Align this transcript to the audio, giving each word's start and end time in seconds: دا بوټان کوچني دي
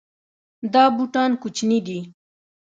دا 0.73 0.83
بوټان 0.95 1.31
کوچني 1.41 1.79
دي 1.87 1.99